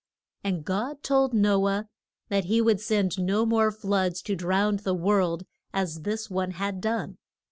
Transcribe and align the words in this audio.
And 0.43 0.65
God 0.65 1.03
told 1.03 1.31
No 1.31 1.67
ah 1.67 1.83
that 2.29 2.45
he 2.45 2.59
would 2.59 2.81
send 2.81 3.19
no 3.19 3.45
more 3.45 3.71
floods 3.71 4.23
to 4.23 4.35
drown 4.35 4.77
the 4.77 4.95
world 4.95 5.45
as 5.75 6.01
this 6.01 6.27
one 6.27 6.53
had 6.57 6.81
done. 6.81 7.19